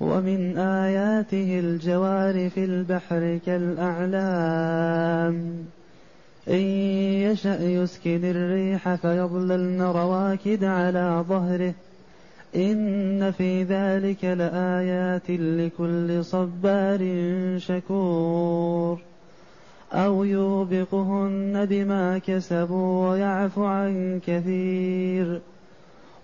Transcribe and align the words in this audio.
ومن 0.00 0.58
آياته 0.58 1.60
الجوار 1.60 2.50
في 2.50 2.64
البحر 2.64 3.38
كالأعلام. 3.46 4.04
إن 6.48 6.60
يشأ 7.30 7.62
يسكن 7.62 8.24
الريح 8.24 8.94
فيظللن 8.94 9.82
رواكد 9.82 10.64
على 10.64 11.24
ظهره. 11.28 11.74
إن 12.56 13.30
في 13.30 13.62
ذلك 13.62 14.24
لآيات 14.24 15.30
لكل 15.30 16.24
صبار 16.24 17.00
شكور. 17.58 18.98
أو 19.92 20.24
يوبقهن 20.24 21.66
بما 21.70 22.18
كسبوا 22.18 23.10
ويعفو 23.10 23.64
عن 23.64 24.20
كثير. 24.26 25.40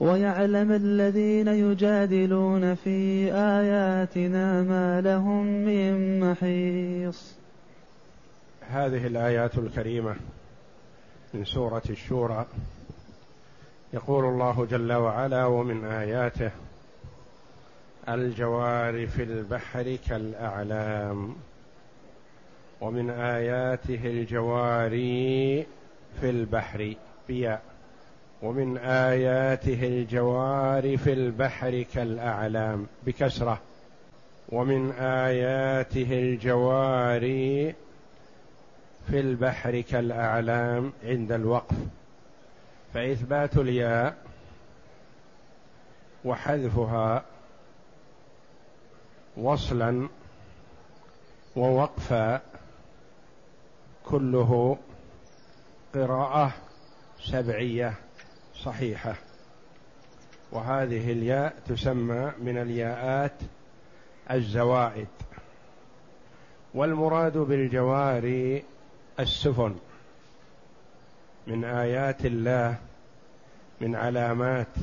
ويعلم 0.00 0.72
الذين 0.72 1.48
يجادلون 1.48 2.74
في 2.74 3.32
آياتنا 3.32 4.62
ما 4.62 5.00
لهم 5.00 5.46
من 5.46 6.20
محيص. 6.20 7.36
هذه 8.70 9.06
الآيات 9.06 9.58
الكريمة 9.58 10.16
من 11.34 11.44
سورة 11.44 11.82
الشورى. 11.90 12.46
يقول 13.92 14.24
الله 14.24 14.66
جل 14.70 14.92
وعلا 14.92 15.44
ومن 15.46 15.84
آياته 15.84 16.50
الجوار 18.08 19.06
في 19.06 19.22
البحر 19.22 19.96
كالأعلام 20.08 21.36
ومن 22.80 23.10
آياته 23.10 24.00
الجواري 24.06 25.66
في 26.20 26.30
البحر 26.30 26.94
بياء. 27.28 27.69
ومن 28.42 28.78
آياته 28.78 29.86
الجوار 29.86 30.96
في 30.96 31.12
البحر 31.12 31.82
كالأعلام 31.94 32.86
بكسرة. 33.06 33.60
ومن 34.48 34.92
آياته 34.92 36.18
الجوار 36.18 37.20
في 39.06 39.20
البحر 39.20 39.80
كالأعلام 39.80 40.92
عند 41.04 41.32
الوقف. 41.32 41.76
فإثبات 42.94 43.56
الياء 43.56 44.16
وحذفها 46.24 47.24
وصلا 49.36 50.08
ووقفا 51.56 52.40
كله 54.04 54.78
قراءة 55.94 56.52
سبعية. 57.20 57.94
صحيحة. 58.64 59.14
وهذه 60.52 61.12
الياء 61.12 61.54
تسمى 61.68 62.32
من 62.38 62.58
الياءات 62.58 63.32
الزوائد. 64.30 65.08
والمراد 66.74 67.38
بالجواري 67.38 68.64
السفن. 69.20 69.76
من 71.46 71.64
آيات 71.64 72.26
الله 72.26 72.76
من 73.80 73.96
علامات 73.96 74.74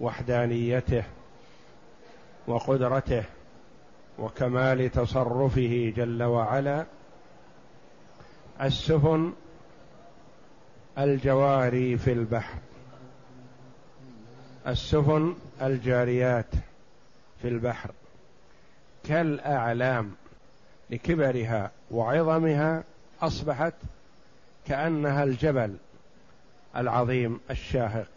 وحدانيته 0.00 1.04
وقدرته 2.46 3.24
وكمال 4.18 4.90
تصرفه 4.90 5.92
جل 5.96 6.22
وعلا. 6.22 6.86
السفن 8.62 9.32
الجواري 11.00 11.98
في 11.98 12.12
البحر. 12.12 12.58
السفن 14.66 15.34
الجاريات 15.62 16.50
في 17.42 17.48
البحر. 17.48 17.90
كالأعلام 19.04 20.12
لكبرها 20.90 21.70
وعظمها 21.90 22.84
أصبحت 23.22 23.74
كأنها 24.66 25.24
الجبل 25.24 25.76
العظيم 26.76 27.40
الشاهق. 27.50 28.08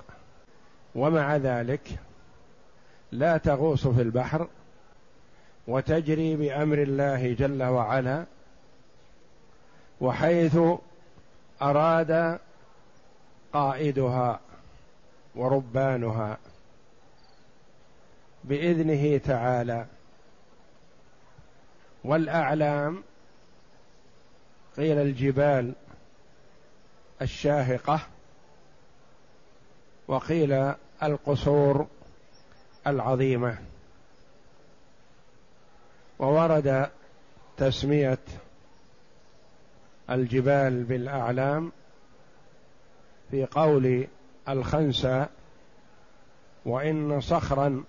ومع 0.96 1.36
ذلك 1.36 2.00
لا 3.12 3.38
تغوص 3.38 3.88
في 3.88 4.02
البحر 4.02 4.48
وتجري 5.68 6.36
بأمر 6.36 6.82
الله 6.82 7.34
جل 7.34 7.64
وعلا 7.64 8.26
وحيث 10.02 10.58
أراد 11.62 12.40
قائدها 13.54 14.40
وربانها 15.36 16.38
بإذنه 18.44 19.18
تعالى. 19.18 19.86
والأعلام 22.04 23.04
قيل 24.78 24.98
الجبال 24.98 25.74
الشاهقة 27.22 28.00
وقيل 30.08 30.74
القصور 31.04 31.88
العظيمة. 32.88 33.58
وورد 36.20 36.90
تسمية 37.58 38.20
الجبال 40.10 40.84
بالأعلام 40.84 41.72
في 43.34 43.46
قول 43.46 44.08
الخنسى 44.50 45.26
وإن 46.66 47.22
صخرا 47.22 47.84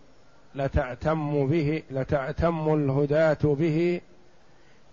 لتأتم 0.54 1.46
به 1.46 1.82
لتأتم 1.90 2.74
الهداة 2.74 3.38
به 3.42 4.00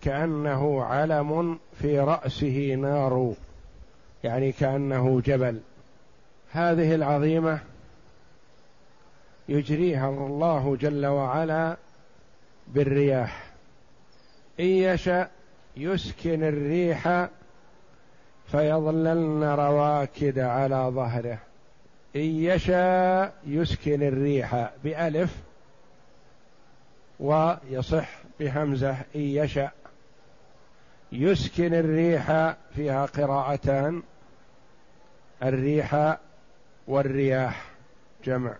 كأنه 0.01 0.83
علم 0.83 1.59
في 1.81 1.99
رأسه 1.99 2.75
نار 2.75 3.33
يعني 4.23 4.51
كأنه 4.51 5.21
جبل. 5.21 5.59
هذه 6.51 6.95
العظيمة 6.95 7.59
يجريها 9.49 10.09
الله 10.09 10.77
جل 10.81 11.05
وعلا 11.05 11.77
بالرياح. 12.67 13.51
إن 14.59 14.65
يشأ 14.65 15.29
يسكن 15.77 16.43
الريح 16.43 17.29
فيظللن 18.51 19.43
رواكد 19.43 20.39
على 20.39 20.75
ظهره. 20.75 21.37
إن 22.15 22.21
يشاء 22.21 23.33
يسكن 23.45 24.03
الريح 24.03 24.69
بألف 24.83 25.35
ويصح 27.19 28.09
بهمزة. 28.39 28.91
إن 28.91 29.21
يشاء 29.21 29.73
يسكن 31.11 31.73
الريح 31.73 32.55
فيها 32.75 33.05
قراءتان 33.05 34.03
الريح 35.43 36.17
والرياح 36.87 37.65
جمع. 38.25 38.55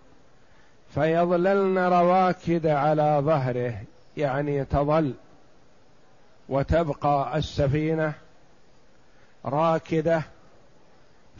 فيظللن 0.93 1.77
رواكد 1.77 2.67
على 2.67 3.21
ظهره 3.21 3.73
يعني 4.17 4.65
تظل 4.65 5.13
وتبقى 6.49 7.37
السفينة 7.37 8.13
راكدة 9.45 10.23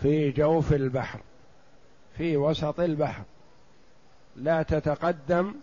في 0.02 0.32
جوف 0.32 0.74
البحر 0.74 1.20
في 2.18 2.38
وسط 2.38 2.80
البحر. 2.80 3.24
لا 4.36 4.64
تتقدم 4.64 5.54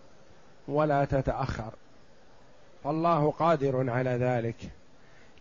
ولا 0.67 1.05
تتأخر. 1.05 1.73
فالله 2.83 3.31
قادر 3.31 3.89
على 3.89 4.09
ذلك. 4.09 4.55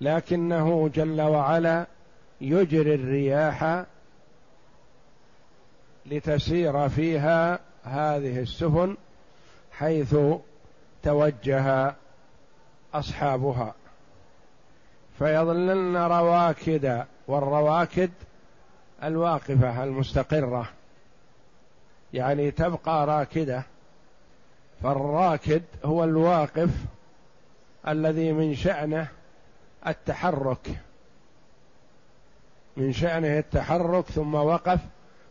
لكنه 0.01 0.89
جل 0.95 1.21
وعلا 1.21 1.87
يجري 2.41 2.95
الرياح 2.95 3.85
لتسير 6.07 6.89
فيها 6.89 7.59
هذه 7.85 8.39
السفن 8.39 8.97
حيث 9.73 10.17
توجه 11.03 11.95
أصحابها. 12.95 13.75
فيظللن 15.19 15.97
رواكد 15.97 17.05
والرواكد 17.29 18.11
الواقفة 19.05 19.85
المستقرة. 19.85 20.69
يعني 22.13 22.51
تبقى 22.51 23.07
راكدة. 23.07 23.63
فالراكد 24.83 25.63
هو 25.85 26.05
الواقف 26.05 26.71
الذي 27.89 28.33
من 28.33 28.55
شأنه 28.55 29.09
التحرك. 29.87 30.69
من 32.77 32.93
شأنه 32.93 33.39
التحرك 33.39 34.05
ثم 34.05 34.35
وقف 34.35 34.81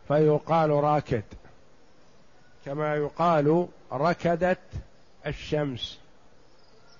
فيقال 0.07 0.69
راكد. 0.69 1.23
كما 2.65 2.95
يقال 2.95 3.67
ركدت 3.91 4.59
الشمس. 5.27 5.99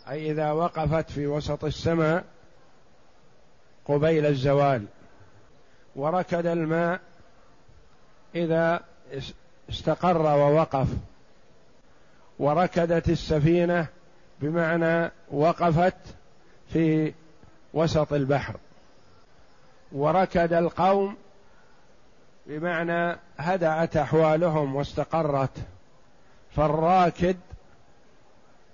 أي 0.10 0.32
إذا 0.32 0.52
وقفت 0.52 1.10
في 1.12 1.28
وسط 1.28 1.66
السماء 1.66 2.24
قبيل 3.88 4.26
الزوال 4.26 4.86
وركد 5.96 6.46
الماء 6.46 7.00
إذا 8.36 8.84
استقر 9.70 10.22
ووقف. 10.22 10.88
وركدت 12.40 13.10
السفينة 13.10 13.88
بمعنى 14.42 15.12
وقفت 15.32 15.96
في 16.74 17.14
وسط 17.74 18.14
البحر. 18.14 18.56
وركد 19.92 20.54
القوم 20.54 21.18
بمعنى 22.46 23.18
هدأت 23.38 23.98
أحوالهم 23.98 24.76
واستقرت. 24.76 25.58
فالراكد 26.56 27.38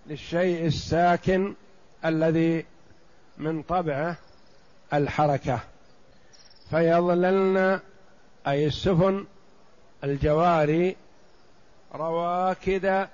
للشيء 0.08 0.66
الساكن 0.66 1.54
الذي 2.06 2.66
من 3.38 3.62
طبعه 3.62 4.18
الحركة. 4.94 5.60
فيظللن 6.70 7.80
أي 8.48 8.66
السفن 8.68 9.26
الجواري 10.04 10.96
رواكد 11.96 13.08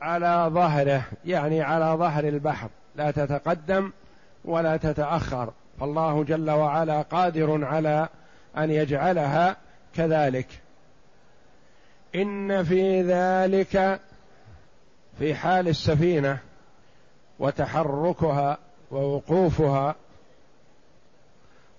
على 0.00 0.50
ظهره 0.54 1.02
يعني 1.24 1.62
على 1.62 1.84
ظهر 1.84 2.28
البحر. 2.28 2.68
لا 2.96 3.10
تتقدم 3.10 3.92
ولا 4.44 4.76
تتأخر. 4.76 5.52
فالله 5.80 6.24
جل 6.24 6.50
وعلا 6.50 7.02
قادر 7.02 7.64
على 7.64 8.08
أن 8.58 8.70
يجعلها 8.70 9.56
كذلك. 9.94 10.46
إن 12.14 12.64
في 12.64 13.02
ذلك 13.02 14.00
في 15.18 15.34
حال 15.34 15.68
السفينة 15.68 16.38
وتحركها 17.38 18.58
ووقوفها 18.90 19.94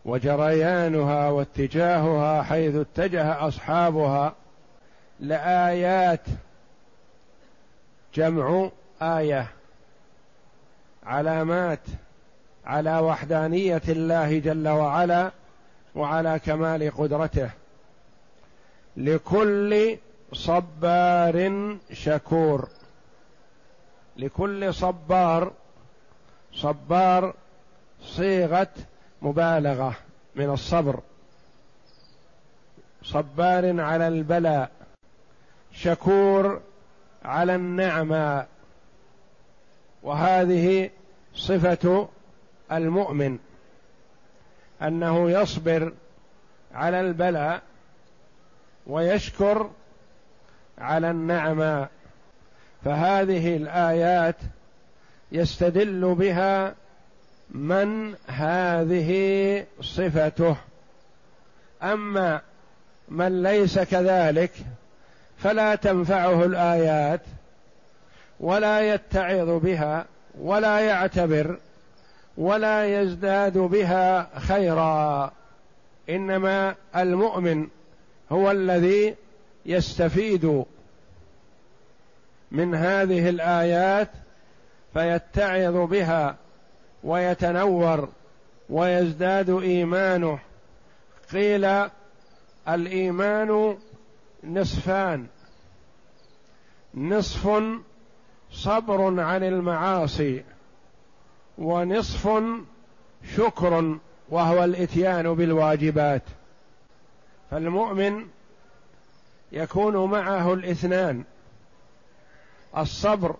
وجريانها 0.05 1.29
واتجاهها 1.29 2.43
حيث 2.43 2.75
اتجه 2.75 3.47
أصحابها 3.47 4.35
لآيات 5.19 6.25
جمع 8.13 8.69
آية 9.01 9.47
علامات 11.03 11.79
على 12.65 12.99
وحدانية 12.99 13.81
الله 13.89 14.39
جل 14.39 14.67
وعلا 14.67 15.31
وعلى 15.95 16.39
كمال 16.39 16.91
قدرته 16.97 17.49
لكل 18.97 19.97
صبار 20.33 21.51
شكور 21.93 22.69
لكل 24.17 24.73
صبار 24.73 25.51
صبار 26.53 27.33
صيغة 28.01 28.67
مبالغة 29.21 29.95
من 30.35 30.49
الصبر. 30.49 30.99
صبار 33.03 33.81
على 33.81 34.07
البلاء. 34.07 34.71
شكور 35.71 36.61
على 37.25 37.55
النعمة. 37.55 38.45
وهذه 40.03 40.89
صفة 41.35 42.07
المؤمن. 42.71 43.39
أنه 44.81 45.31
يصبر 45.31 45.93
على 46.73 46.99
البلاء 47.01 47.61
ويشكر 48.87 49.71
على 50.77 51.11
النعمة. 51.11 51.87
فهذه 52.85 53.55
الآيات 53.57 54.35
يستدل 55.31 56.15
بها 56.15 56.75
من 57.49 58.15
هذه 58.27 59.65
صفته. 59.81 60.55
أما 61.83 62.41
من 63.09 63.43
ليس 63.43 63.79
كذلك 63.79 64.51
فلا 65.37 65.75
تنفعه 65.75 66.45
الآيات 66.45 67.21
ولا 68.39 68.93
يتعظ 68.93 69.49
بها 69.49 70.05
ولا 70.39 70.79
يعتبر 70.79 71.57
ولا 72.37 73.01
يزداد 73.01 73.57
بها 73.57 74.39
خيرا. 74.39 75.31
إنما 76.09 76.75
المؤمن 76.95 77.67
هو 78.31 78.51
الذي 78.51 79.15
يستفيد 79.65 80.65
من 82.51 82.75
هذه 82.75 83.29
الآيات 83.29 84.09
فيتعظ 84.93 85.75
بها 85.75 86.35
ويتنور 87.03 88.09
ويزداد 88.69 89.49
إيمانه. 89.49 90.39
قيل 91.33 91.89
الإيمان 92.67 93.77
نصفان. 94.43 95.27
نصف 96.95 97.63
صبر 98.51 99.21
عن 99.21 99.43
المعاصي 99.43 100.43
ونصف 101.57 102.43
شكر 103.35 103.97
وهو 104.29 104.63
الإتيان 104.63 105.33
بالواجبات. 105.33 106.23
فالمؤمن 107.51 108.27
يكون 109.51 110.11
معه 110.11 110.53
الاثنان. 110.53 111.23
الصبر 112.77 113.35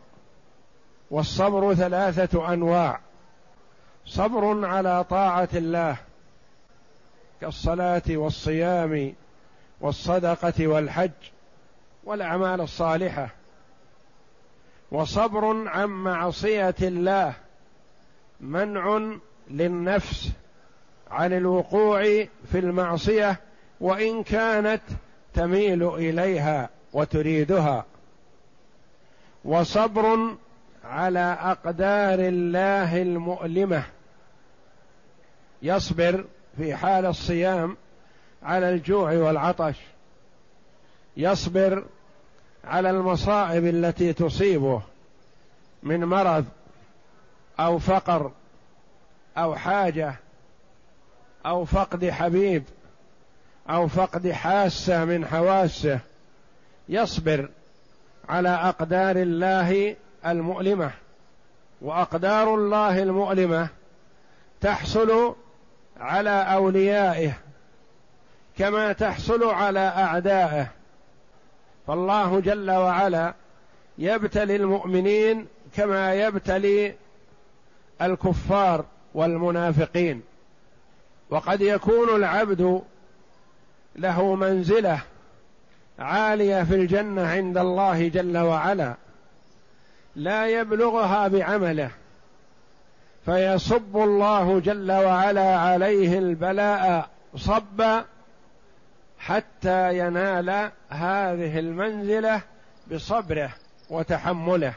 والصبر 1.12 1.74
ثلاثة 1.74 2.54
أنواع. 2.54 3.00
صبر 4.10 4.66
على 4.66 5.04
طاعة 5.04 5.50
الله 5.54 5.98
كالصلاة 7.42 8.02
والصيام 8.10 9.14
والصدقة 9.82 10.68
والحج 10.68 11.12
والأعمال 12.04 12.62
الصالحة. 12.62 13.30
وصبر 14.92 15.68
عن 15.68 15.90
معصية 15.90 16.76
الله 16.82 17.34
منع 18.42 19.18
للنفس 19.50 20.32
عن 21.12 21.34
الوقوع 21.34 22.02
في 22.52 22.60
المعصية 22.60 23.39
وإن 23.80 24.24
كانت 24.24 24.82
تميل 25.34 25.84
إليها 25.84 26.70
وتريدها. 26.94 27.86
وصبر 29.46 30.36
على 30.84 31.38
أقدار 31.42 32.20
الله 32.20 33.01
المؤلمة 33.01 33.84
يصبر 35.62 36.25
في 36.58 36.75
حال 36.75 37.06
الصيام 37.06 37.78
على 38.44 38.70
الجوع 38.70 39.13
والعطش. 39.13 39.75
يصبر 41.18 41.86
على 42.63 42.89
المصائب 42.89 43.66
التي 43.66 44.13
تصيبه 44.13 44.82
من 45.84 46.06
مرض 46.06 46.46
أو 47.60 47.80
فقر 47.80 48.32
أو 49.38 49.56
حاجة 49.56 50.16
أو 51.46 51.66
فقد 51.66 52.10
حبيب 52.10 52.63
أو 53.70 53.88
فقد 53.88 54.32
حاسة 54.32 55.06
من 55.06 55.25
حواسه. 55.25 56.00
يصبر 56.89 57.50
على 58.30 58.50
أقدار 58.50 59.16
الله 59.16 59.96
المؤلمة. 60.25 60.92
وأقدار 61.82 62.56
الله 62.56 63.04
المؤلمة 63.04 63.68
تحصل 64.62 65.36
على 66.00 66.29
أوليائه 66.29 67.34
كما 68.58 68.91
تحصل 68.94 69.44
على 69.44 69.79
أعدائه. 69.79 70.68
فالله 71.88 72.39
جل 72.39 72.72
وعلا 72.72 73.34
يبتلي 73.98 74.56
المؤمنين 74.56 75.48
كما 75.75 76.13
يبتلي 76.13 76.96
الكفار 78.01 78.86
والمنافقين. 79.13 80.22
وقد 81.29 81.62
يكون 81.62 82.15
العبد 82.15 82.82
له 83.96 84.36
منزلة 84.36 85.01
عالية 86.00 86.63
في 86.63 86.75
الجنة 86.75 87.27
عند 87.27 87.58
الله 87.58 88.08
جل 88.08 88.38
وعلا 88.38 88.96
لا 90.15 90.48
يبلغها 90.48 91.27
بعمله. 91.27 91.91
فيصب 93.26 93.98
الله 93.98 94.60
جل 94.60 94.92
وعلا 94.92 95.58
عليه 95.58 96.18
البلاء 96.18 97.10
صبا 97.36 98.06
حتى 99.20 100.00
ينال 100.00 100.72
هذه 100.90 101.60
المنزلة 101.60 102.42
بصبره 102.92 103.50
وتحمله. 103.90 104.74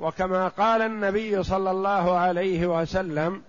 وكما 0.00 0.48
قال 0.48 0.82
النبي 0.82 1.42
صلى 1.42 1.70
الله 1.70 2.18
عليه 2.18 2.66
وسلم 2.66 3.42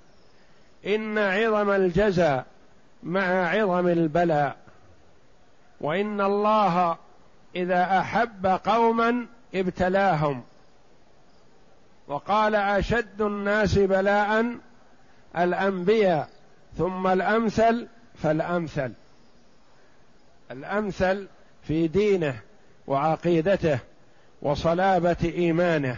إن 0.85 1.17
عظم 1.17 1.69
الجزاء 1.69 2.45
مع 3.03 3.49
عظم 3.49 3.87
البلاء 3.87 4.57
وإن 5.81 6.21
الله 6.21 6.97
إذا 7.55 7.99
أحب 7.99 8.45
قوما 8.45 9.27
ابتلاهم. 9.55 10.43
وقال 12.07 12.55
أشد 12.55 13.21
الناس 13.21 13.77
بلاء 13.77 14.55
الأنبياء 15.37 16.29
ثم 16.77 17.07
الأمثل 17.07 17.87
فالأمثل. 18.15 18.93
الأمثل 20.51 21.27
في 21.63 21.87
دينه 21.87 22.39
وعقيدته 22.87 23.79
وصلابة 24.41 25.17
إيمانه. 25.23 25.97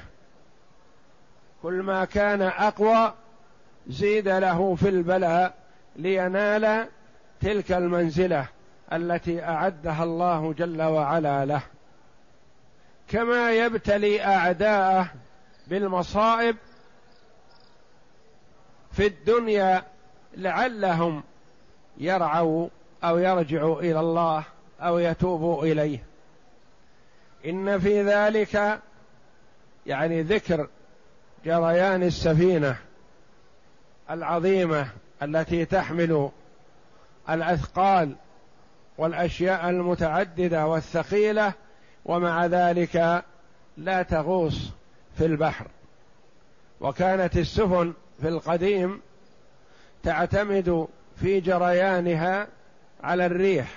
كل 1.63 1.73
ما 1.73 2.05
كان 2.05 2.41
أقوى 2.41 3.13
زيد 3.87 4.27
له 4.27 4.75
في 4.75 4.89
البلاء 4.89 5.53
لينال 5.95 6.87
تلك 7.41 7.71
المنزلة 7.71 8.47
التي 8.93 9.43
أعدها 9.43 10.03
الله 10.03 10.53
جل 10.53 10.81
وعلا 10.81 11.45
له. 11.45 11.61
كما 13.07 13.51
يبتلي 13.51 14.25
أعداءه 14.25 15.07
بالمصائب 15.67 16.55
في 18.91 19.07
الدنيا 19.07 19.83
لعلهم 20.37 21.23
يرعوا 21.97 22.69
أو 23.03 23.17
يرجعوا 23.17 23.81
إلى 23.81 23.99
الله 23.99 24.43
أو 24.81 24.99
يتوبوا 24.99 25.63
إليه. 25.63 26.03
إن 27.45 27.79
في 27.79 28.03
ذلك 28.03 28.79
يعني 29.85 30.21
ذكر 30.21 30.67
جريان 31.45 32.03
السفينة 32.03 32.77
العظيمة 34.09 34.87
التي 35.23 35.65
تحمل 35.65 36.29
الأثقال 37.29 38.15
والأشياء 38.97 39.69
المتعددة 39.69 40.67
والثقيلة 40.67 41.53
ومع 42.05 42.45
ذلك 42.45 43.23
لا 43.77 44.01
تغوص 44.01 44.71
في 45.17 45.25
البحر. 45.25 45.67
وكانت 46.81 47.37
السفن 47.37 47.93
في 48.21 48.27
القديم 48.27 49.01
تعتمد 50.03 50.87
في 51.15 51.39
جريانها 51.39 52.47
على 53.03 53.25
الريح 53.25 53.71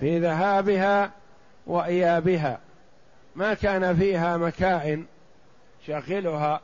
في 0.00 0.18
ذهابها 0.18 1.10
وإيابها. 1.66 2.58
ما 3.36 3.54
كان 3.54 3.96
فيها 3.96 4.36
مكائن 4.36 5.06
شغلها 5.86 6.60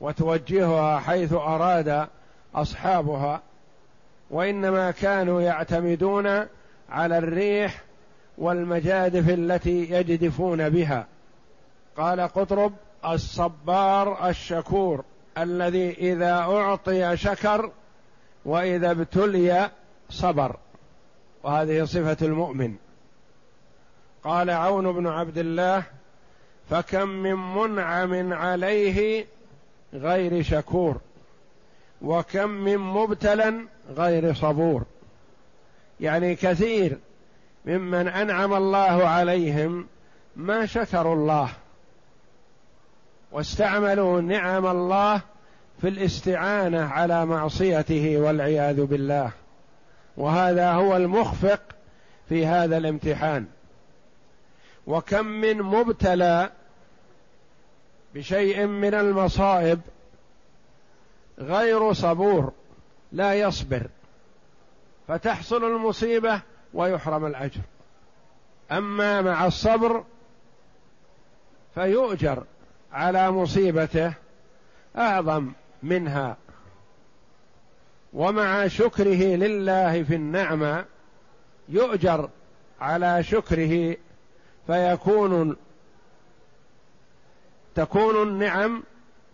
وتوجهها 0.00 0.98
حيث 0.98 1.32
أراد 1.32 2.06
أصحابها 2.54 3.42
وإنما 4.30 4.90
كانوا 4.90 5.42
يعتمدون 5.42 6.46
على 6.90 7.18
الريح 7.18 7.82
والمجادف 8.38 9.28
التي 9.28 9.90
يجدفون 9.90 10.68
بها. 10.68 11.06
قال 11.96 12.20
قطرب 12.20 12.72
الصبار 13.06 14.28
الشكور 14.28 15.04
الذي 15.38 15.90
إذا 15.90 16.32
أعطي 16.32 17.16
شكر 17.16 17.70
وإذا 18.44 18.90
ابتلي 18.90 19.70
صبر. 20.10 20.56
وهذه 21.42 21.84
صفة 21.84 22.16
المؤمن. 22.22 22.74
قال 24.24 24.50
عون 24.50 24.92
بن 24.92 25.06
عبد 25.06 25.38
الله 25.38 25.82
فكم 26.70 27.08
من 27.08 27.34
منعم 27.34 28.32
عليه 28.32 29.26
غير 29.94 30.42
شكور 30.42 31.00
وكم 32.02 32.48
من 32.48 32.78
مبتلى 32.78 33.54
غير 33.96 34.34
صبور. 34.34 34.82
يعني 36.00 36.34
كثير 36.34 36.98
ممن 37.66 38.08
أنعم 38.08 38.54
الله 38.54 39.08
عليهم 39.08 39.86
ما 40.36 40.66
شكروا 40.66 41.14
الله. 41.14 41.48
واستعملوا 43.32 44.20
نعم 44.20 44.66
الله 44.66 45.20
في 45.80 45.88
الاستعانة 45.88 46.84
على 46.84 47.26
معصيته 47.26 48.18
والعياذ 48.18 48.84
بالله. 48.84 49.30
وهذا 50.16 50.72
هو 50.72 50.96
المخفق 50.96 51.60
في 52.28 52.46
هذا 52.46 52.76
الامتحان. 52.76 53.46
وكم 54.86 55.26
من 55.26 55.62
مبتلى 55.62 56.50
بشيء 58.14 58.66
من 58.66 58.94
المصائب 58.94 59.80
غير 61.38 61.92
صبور 61.92 62.52
لا 63.12 63.34
يصبر 63.34 63.86
فتحصل 65.08 65.64
المصيبة 65.64 66.40
ويحرم 66.74 67.26
الأجر. 67.26 67.60
أما 68.72 69.22
مع 69.22 69.46
الصبر 69.46 70.04
فيؤجر. 71.74 72.44
على 72.92 73.30
مصيبته 73.30 74.12
أعظم 74.96 75.52
منها. 75.82 76.36
ومع 78.12 78.66
شكره 78.66 79.36
لله 79.36 80.02
في 80.02 80.14
النعمة 80.14 80.84
يؤجر 81.68 82.30
على 82.80 83.22
شكره 83.22 83.96
فيكون 84.66 85.56
تكون 87.74 88.28
النعم 88.28 88.82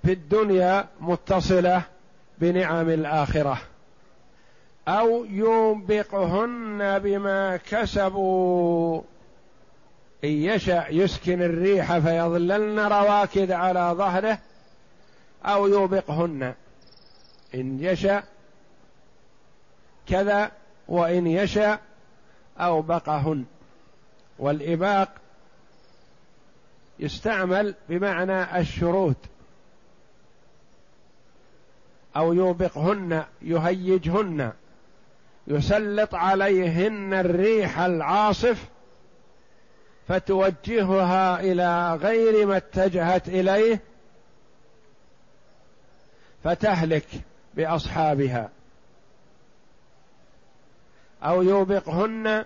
في 0.05 0.13
الدنيا 0.13 0.89
متصلة 1.01 1.83
بنعم 2.39 2.89
الآخرة. 2.91 3.59
أو 4.89 5.25
يوبقهن 5.25 6.99
بما 6.99 7.57
كسبوا. 7.57 9.03
إن 10.25 10.31
يشأ 10.31 10.87
يسكن 10.91 11.43
الريح 11.43 11.99
فيظللن 11.99 12.79
رواكد 12.79 13.51
على 13.51 13.95
ظهره 13.97 14.39
أو 15.45 15.67
يوبقهن. 15.67 16.55
إن 17.55 17.81
يشأ 17.81 18.23
كذا 20.07 20.51
وإن 20.89 21.27
يشأ 21.27 21.79
أوبقهن. 22.59 23.45
والإباق 24.39 25.09
يستعمل 26.99 27.75
بمعنى 27.89 28.59
الشروط. 28.59 29.17
أو 32.17 32.33
يوبقهن 32.33 33.25
يهيجهن 33.43 34.53
يسلط 35.47 36.15
عليهن 36.15 37.15
الريح 37.15 37.79
العاصف 37.79 38.69
فتوجهها 40.13 41.41
إلى 41.41 41.95
غير 41.95 42.47
ما 42.47 42.57
اتجهت 42.57 43.29
إليه 43.29 43.81
فتهلك 46.45 47.07
بأصحابها 47.55 48.51
أو 51.23 51.43
يوبقهن 51.43 52.45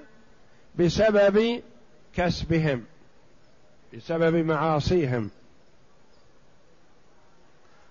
بسبب 0.78 1.62
كسبهم 2.14 2.85
بسبب 3.94 4.35
معاصيهم. 4.35 5.30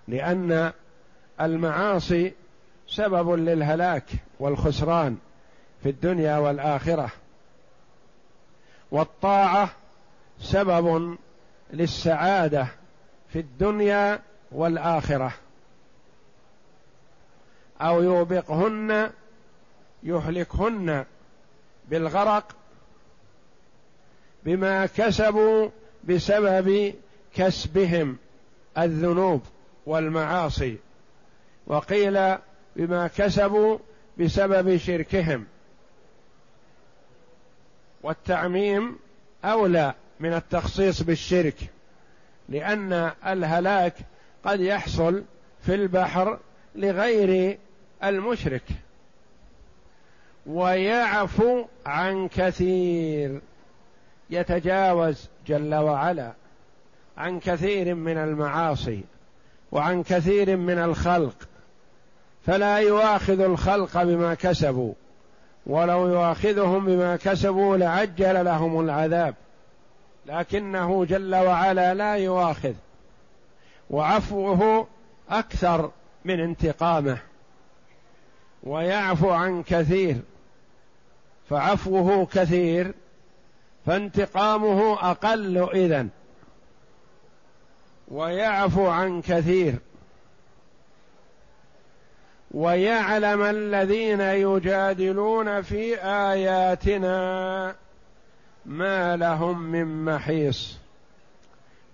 لأن 0.08 0.72
المعاصي 1.40 2.32
سبب 2.88 3.30
للهلاك 3.30 4.04
والخسران 4.40 5.16
في 5.82 5.88
الدنيا 5.88 6.38
والآخرة. 6.38 7.10
والطاعة 8.90 9.70
سبب 10.40 11.16
للسعادة 11.72 12.66
في 13.28 13.38
الدنيا 13.38 14.20
والآخرة. 14.52 15.32
أو 17.80 18.02
يوبقهن 18.02 19.10
يهلكهن 20.02 21.04
بالغرق 21.88 22.56
بما 24.44 24.86
كسبوا 24.86 25.68
بسبب 26.04 26.94
كسبهم 27.34 28.16
الذنوب 28.78 29.42
والمعاصي 29.86 30.76
وقيل 31.66 32.36
بما 32.76 33.06
كسبوا 33.06 33.78
بسبب 34.18 34.76
شركهم. 34.76 35.46
والتعميم 38.06 38.98
أولى 39.44 39.94
من 40.20 40.32
التخصيص 40.32 41.02
بالشرك 41.02 41.56
لأن 42.48 43.12
الهلاك 43.26 43.94
قد 44.44 44.60
يحصل 44.60 45.22
في 45.60 45.74
البحر 45.74 46.38
لغير 46.74 47.58
المشرك. 48.04 48.62
ويعفو 50.46 51.64
عن 51.86 52.28
كثير 52.28 53.40
يتجاوز 54.30 55.28
جل 55.46 55.74
وعلا 55.74 56.32
عن 57.16 57.40
كثير 57.40 57.94
من 57.94 58.18
المعاصي 58.18 59.04
وعن 59.72 60.02
كثير 60.02 60.56
من 60.56 60.78
الخلق. 60.78 61.36
فلا 62.46 62.76
يواخذ 62.76 63.40
الخلق 63.40 64.02
بما 64.02 64.34
كسبوا. 64.34 64.94
ولو 65.66 66.08
يواخذهم 66.08 66.86
بما 66.86 67.16
كسبوا 67.16 67.76
لعجل 67.76 68.44
لهم 68.44 68.80
العذاب. 68.80 69.34
لكنه 70.26 71.04
جل 71.04 71.34
وعلا 71.34 71.94
لا 71.94 72.14
يواخذ 72.14 72.74
وعفوه 73.90 74.86
أكثر 75.30 75.90
من 76.24 76.40
انتقامه 76.40 77.18
ويعفو 78.62 79.30
عن 79.30 79.62
كثير 79.62 80.16
فعفوه 81.50 82.26
كثير 82.26 82.94
فانتقامه 83.86 85.10
أقل 85.10 85.68
إذن 85.74 86.08
ويعفو 88.08 88.86
عن 88.86 89.22
كثير 89.22 89.74
ويعلم 92.56 93.42
الذين 93.42 94.20
يجادلون 94.20 95.62
في 95.62 95.96
آياتنا 96.04 97.74
ما 98.66 99.16
لهم 99.16 99.62
من 99.62 100.04
محيص. 100.04 100.78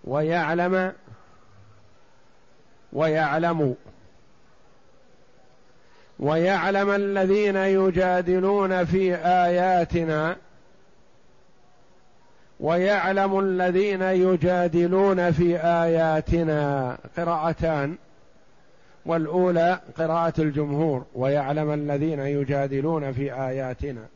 ويعلم 0.05 0.93
ويعلم. 2.93 3.75
ويعلم 6.19 6.91
الذين 6.91 7.57
يجادلون 7.57 8.85
في 8.85 9.15
آياتنا. 9.15 10.37
ويعلم 12.61 13.39
الذين 13.39 14.03
يجادلون 14.03 15.33
في 15.33 15.57
آياتنا. 15.57 16.97
قراءتان. 17.17 17.97
والأولى 19.07 19.81
قراءة 19.99 20.41
الجمهور 20.41 21.07
ويعلم 21.15 21.71
الذين 21.71 22.21
يجادلون 22.21 23.13
في 23.13 23.33
آياتنا. 23.35 24.07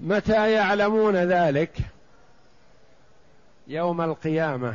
متى 0.00 0.52
يعلمون 0.52 1.16
ذلك؟ 1.16 1.78
يوم 3.68 4.00
القيامة 4.00 4.74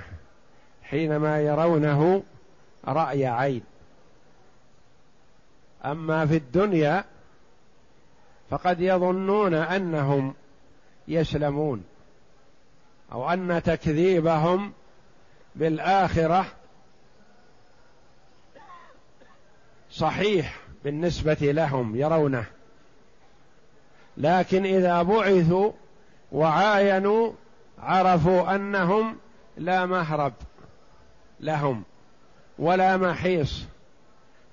حينما 0.84 1.42
يرونه 1.42 2.24
رأي 2.88 3.26
عين. 3.26 3.64
أما 5.86 6.26
في 6.26 6.36
الدنيا 6.36 7.04
فقد 8.50 8.82
يظنون 8.82 9.54
أنهم 9.54 10.34
يسلمون 11.08 11.84
أو 13.12 13.30
أن 13.30 13.62
تكذيبهم 13.64 14.74
بالآخرة 15.56 16.46
صحيح 19.98 20.60
بالنسبة 20.84 21.38
لهم 21.42 21.96
يرونه. 21.96 22.46
لكن 24.18 24.66
إذا 24.66 25.02
بعثوا 25.02 25.72
وعاينوا 26.32 27.32
عرفوا 27.80 28.56
أنهم 28.56 29.18
لا 29.58 29.86
مهرب 29.86 30.34
لهم 31.40 31.84
ولا 32.60 32.98
محيص 32.98 33.64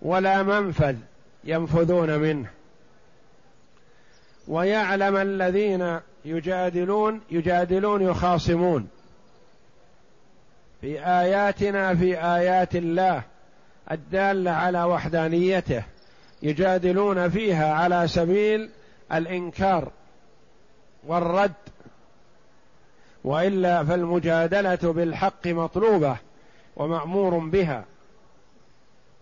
ولا 0.03 0.43
منفذ 0.43 0.97
ينفذون 1.45 2.19
منه. 2.19 2.51
ويعلم 4.49 5.17
الذين 5.17 6.01
يجادلون 6.25 7.21
يجادلون 7.31 8.03
يخاصمون. 8.03 8.89
في 10.81 11.07
آياتنا 11.07 11.95
في 11.95 12.25
آيات 12.25 12.77
الله. 12.77 13.34
الدالة 13.91 14.51
على 14.51 14.85
وحدانيته 14.85 15.85
يجادلون 16.43 17.29
فيها 17.29 17.75
على 17.75 18.09
سبيل 18.09 18.71
الإنكار 19.13 19.91
والرد. 21.07 21.53
وإلا 23.25 23.85
فالمجادلة 23.85 24.93
بالحق 24.93 25.47
مطلوبة 25.47 26.17
ومأمور 26.77 27.39
بها. 27.39 27.85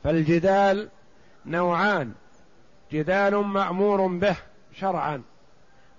فالجدال 0.05 0.89
نوعان 1.47 2.13
جدال 2.93 3.35
مأمور 3.35 4.07
به 4.07 4.37
شرعا 4.81 5.23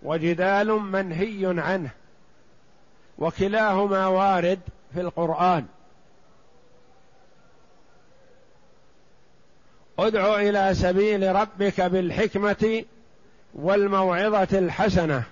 وجدال 0.03 0.67
منهي 0.67 1.61
عنه 1.61 1.89
وكلاهما 3.17 4.07
وارد 4.07 4.59
في 4.93 5.01
القرآن. 5.01 5.65
ادع 10.07 10.35
إلى 10.35 10.73
سبيل 10.73 11.35
ربك 11.35 11.81
بالحكمة 11.81 12.83
والموعظة 13.53 14.59
الحسنة 14.59 15.23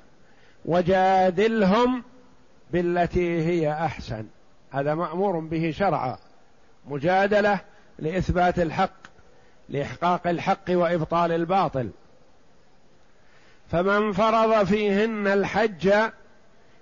وجادلهم 0.65 2.03
بالتي 2.71 3.45
هي 3.45 3.71
أحسن. 3.71 4.25
هذا 4.71 4.95
مأمور 4.95 5.39
به 5.39 5.73
شرعا. 5.77 6.17
مجادلة 6.87 7.59
لإثبات 7.99 8.59
الحق 8.59 9.01
لإحقاق 9.69 10.27
الحق 10.27 10.69
وإبطال 10.69 11.31
الباطل. 11.31 11.89
فمن 13.71 14.11
فرض 14.11 14.65
فيهن 14.65 15.27
الحج 15.27 15.93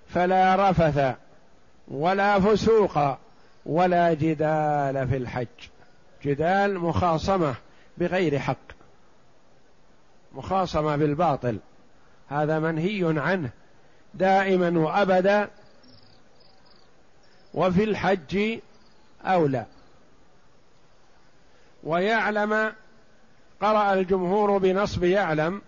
فلا 0.08 0.70
رفث 0.70 1.14
ولا 1.88 2.40
فسوق 2.40 2.98
ولا 3.66 4.14
جدال 4.14 5.08
في 5.08 5.16
الحج. 5.16 5.46
جدال 6.24 6.78
مخاصمة. 6.78 7.54
بغير 7.98 8.38
حق. 8.38 8.56
مخاصمة 10.32 10.96
بالباطل. 10.96 11.58
هذا 12.28 12.58
منهي 12.58 13.20
عنه 13.20 13.50
دائما 14.14 14.78
وأبدا. 14.78 15.50
وفي 17.54 17.84
الحج 17.84 18.58
أولى. 19.24 19.66
ويعلم 21.84 22.72
قرأ 23.60 23.92
الجمهور 23.92 24.58
بنصب 24.58 25.04
يعلم 25.04 25.62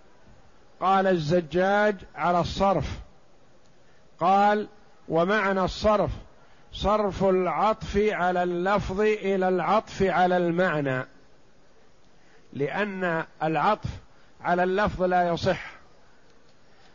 قال 0.81 1.07
الزجاج 1.07 1.97
على 2.15 2.41
الصرف. 2.41 3.01
قال 4.21 4.69
ومعنى 5.09 5.65
الصرف؟ 5.65 6.11
صرف 6.73 7.25
العطف 7.25 7.97
على 7.97 8.43
اللفظ 8.43 9.01
إلى 9.01 9.49
العطف 9.49 10.03
على 10.03 10.37
المعنى. 10.37 11.05
لأن 12.53 13.25
العطف 13.43 13.91
على 14.41 14.63
اللفظ 14.63 15.03
لا 15.03 15.29
يصح. 15.29 15.73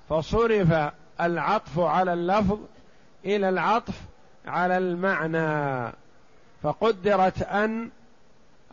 فصرف 0.10 0.92
العطف 1.22 1.80
على 1.80 2.14
اللفظ 2.14 2.60
إلى 3.26 3.50
العطف 3.50 4.02
على 4.46 4.78
المعنى. 4.78 5.94
فقدرت 6.64 7.42
أن 7.42 7.90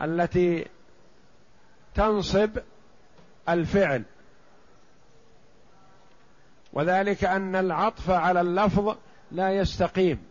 التي 0.03 0.67
تنصب 1.95 2.51
الفعل. 3.49 4.03
وذلك 6.73 7.25
أن 7.25 7.57
العطف 7.57 8.11
على 8.11 8.41
اللفظ 8.41 8.97
لا 9.33 9.51
يستقيم. 9.51 10.25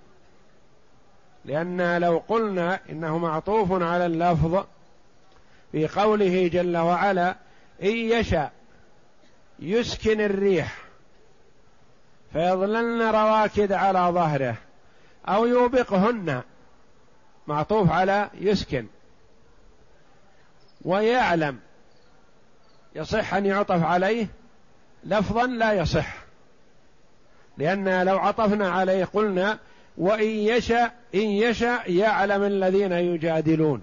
لأن 1.46 2.02
لو 2.02 2.24
قلنا 2.28 2.80
إنه 2.90 3.18
معطوف 3.18 3.72
على 3.72 4.06
اللفظ 4.06 4.66
في 5.74 5.88
قوله 5.88 6.48
جل 6.48 6.78
وعلا 6.78 7.36
إن 7.84 7.96
يشأ 7.96 8.52
يسكن 9.60 10.22
الريح 10.22 10.78
فيظللن 12.34 13.02
رواكد 13.02 13.72
على 13.72 14.00
ظهره 14.00 14.56
أو 15.28 15.46
يوبقهن 15.46 16.42
معطوف 17.48 17.92
على 17.92 18.30
يسكن. 18.34 18.88
ويعلم 20.82 21.60
يصح 22.96 23.34
أن 23.34 23.46
يعطف 23.46 23.84
عليه 23.84 24.28
لفظا 25.04 25.48
لا 25.48 25.74
يصح. 25.74 26.16
لأن 27.58 28.06
لو 28.06 28.18
عطفنا 28.18 28.70
عليه 28.70 29.06
قلنا 29.06 29.60
وإن 29.98 30.30
يشأ 30.30 30.92
إن 31.16 31.20
يشأ 31.20 31.80
يعلم 31.88 32.44
الذين 32.44 32.92
يجادلون. 32.92 33.82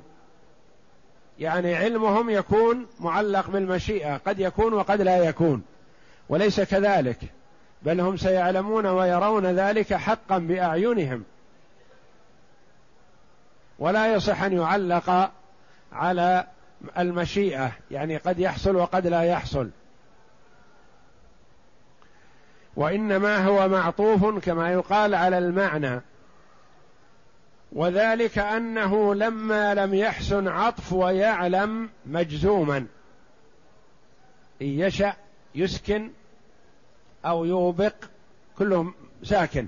يعني 1.41 1.77
علمهم 1.77 2.31
يكون 2.31 2.87
معلق 3.01 3.51
بالمشيئة 3.51 4.17
قد 4.17 4.41
يكون 4.41 4.73
وقد 4.75 5.03
لا 5.03 5.17
يكون. 5.17 5.63
وليس 6.29 6.61
كذلك 6.61 7.19
بل 7.83 8.01
هم 8.01 8.17
سيعلمون 8.17 8.87
ويرون 8.87 9.47
ذلك 9.47 9.95
حقا 9.95 10.39
بأعينهم. 10.39 11.25
ولا 13.79 14.15
يصح 14.15 14.43
أن 14.43 14.53
يعلق 14.53 15.31
على 15.93 16.47
المشيئة 16.99 17.73
يعني 17.91 18.17
قد 18.17 18.39
يحصل 18.39 18.77
وقد 18.77 19.07
لا 19.07 19.23
يحصل. 19.23 19.71
وإنما 22.77 23.47
هو 23.47 23.69
معطوف 23.69 24.45
كما 24.45 24.73
يقال 24.73 25.15
على 25.15 25.39
المعنى. 25.39 26.01
وذلك 27.73 28.39
أنه 28.39 29.15
لما 29.15 29.75
لم 29.75 29.95
يحسن 29.95 30.49
عطف 30.49 30.93
ويعلم 30.93 31.91
مجزوما. 32.07 32.77
إن 34.63 34.67
يشأ 34.67 35.15
يسكن 35.55 36.11
أو 37.25 37.45
يوبق 37.45 37.95
كلهم 38.59 38.95
ساكن. 39.23 39.67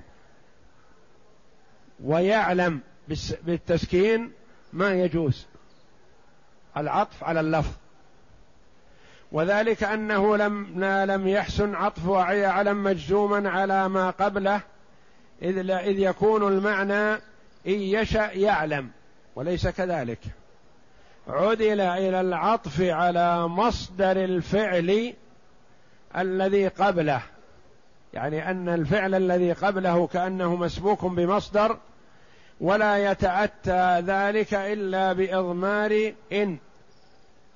ويعلم 2.03 2.79
بالتسكين 3.43 4.31
ما 4.73 4.93
يجوز. 4.93 5.45
العطف 6.77 7.23
على 7.23 7.39
اللفظ. 7.39 7.73
وذلك 9.31 9.83
أنه 9.83 10.37
لم 10.37 10.83
لم 10.83 11.27
يحسن 11.27 11.75
عطف 11.75 12.07
ويعلم 12.07 12.83
مجزوما 12.83 13.49
على 13.49 13.89
ما 13.89 14.09
قبله 14.09 14.61
إذ, 15.41 15.69
إذ 15.69 15.99
يكون 15.99 16.47
المعنى 16.47 17.21
إن 17.67 17.73
يشأ 17.73 18.31
يعلم 18.31 18.89
وليس 19.35 19.67
كذلك. 19.67 20.19
عدل 21.27 21.81
إلى 21.81 22.21
العطف 22.21 22.81
على 22.81 23.47
مصدر 23.47 24.11
الفعل 24.11 25.13
الذي 26.17 26.67
قبله. 26.67 27.21
يعني 28.13 28.51
أن 28.51 28.69
الفعل 28.69 29.15
الذي 29.15 29.53
قبله 29.53 30.07
كأنه 30.07 30.55
مسبوق 30.55 31.05
بمصدر 31.05 31.77
ولا 32.61 33.11
يتأتى 33.11 33.99
ذلك 33.99 34.53
إلا 34.53 35.13
بإضمار 35.13 36.13
إن 36.31 36.57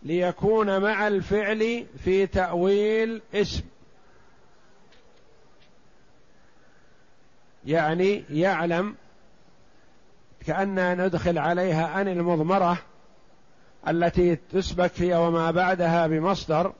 ليكون 0.04 0.82
مع 0.82 1.08
الفعل 1.08 1.86
في 2.04 2.28
تأويل 2.28 3.22
اسم. 3.34 3.64
يعني 7.66 8.24
يعلم 8.30 8.96
كأننا 10.48 10.96
ندخل 10.96 11.38
عليها 11.38 12.02
أن 12.02 12.08
المضمرة 12.08 12.78
التي 13.88 14.36
تسبك 14.36 14.92
هي 15.02 15.16
وما 15.16 15.52
بعدها 15.52 16.08
بمصدر 16.08 16.74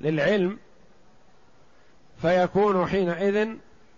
للعلم 0.00 0.58
فيكون 2.22 2.86
حينئذ 2.86 3.48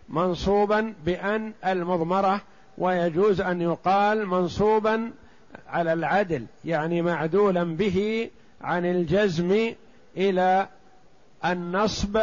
منصوبا 0.08 0.94
بأن 1.04 1.52
المضمرة 1.66 2.40
ويجوز 2.78 3.40
أن 3.40 3.60
يقال 3.60 4.26
منصوبا 4.26 5.12
على 5.68 5.92
العدل 5.92 6.46
يعني 6.64 7.02
معدولا 7.02 7.64
به 7.64 8.30
عن 8.60 8.84
الجزم 8.84 9.74
إلى 10.16 10.68
النصب 11.44 12.18